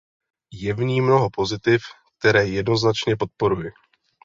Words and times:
Je 0.53 0.73
v 0.73 0.79
ní 0.79 1.01
mnoho 1.01 1.29
pozitiv, 1.29 1.81
které 2.19 2.45
jednoznačně 2.45 3.15
podporuji. 3.15 3.71